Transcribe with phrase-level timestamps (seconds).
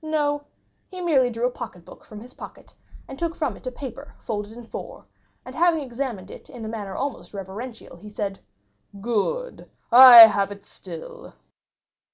[0.00, 0.46] No,
[0.88, 2.72] he merely drew a pocketbook from his pocket,
[3.06, 5.04] and took from it a paper folded in four,
[5.44, 8.40] and after having examined it in a manner almost reverential, he said:
[9.02, 9.68] "Good!
[9.90, 11.34] I have it still!"